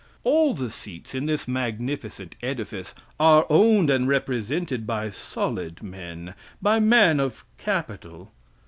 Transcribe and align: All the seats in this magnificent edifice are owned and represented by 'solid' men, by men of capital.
All 0.23 0.55
the 0.55 0.71
seats 0.71 1.13
in 1.13 1.27
this 1.27 1.47
magnificent 1.47 2.33
edifice 2.41 2.95
are 3.19 3.45
owned 3.51 3.91
and 3.91 4.07
represented 4.07 4.87
by 4.87 5.11
'solid' 5.11 5.83
men, 5.83 6.33
by 6.59 6.79
men 6.79 7.19
of 7.19 7.45
capital. 7.59 8.31